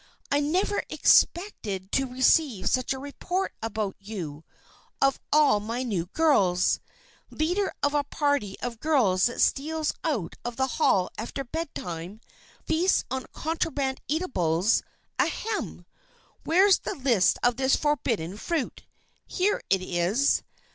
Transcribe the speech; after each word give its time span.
"I 0.31 0.39
never 0.39 0.81
expected 0.89 1.91
to 1.91 2.07
receive 2.07 2.67
such 2.67 2.91
a 2.91 2.97
report 2.97 3.53
about 3.61 3.95
you, 3.99 4.43
of 4.99 5.19
all 5.31 5.59
my 5.59 5.83
new 5.83 6.07
girls. 6.07 6.79
Leader 7.29 7.71
of 7.83 7.93
a 7.93 8.03
party 8.03 8.59
of 8.61 8.79
girls 8.79 9.27
that 9.27 9.39
steals 9.39 9.93
out 10.03 10.37
of 10.43 10.55
the 10.55 10.65
Hall 10.81 11.11
after 11.19 11.43
bedtime, 11.43 12.19
feasts 12.65 13.03
on 13.11 13.27
contraband 13.31 14.01
eatables 14.07 14.81
Ahem! 15.19 15.85
where's 16.45 16.79
the 16.79 16.95
list 16.95 17.37
of 17.43 17.57
this 17.57 17.75
'forbidden 17.75 18.37
fruit'? 18.37 18.81
Here 19.27 19.61
it 19.69 19.83
is! 19.83 20.41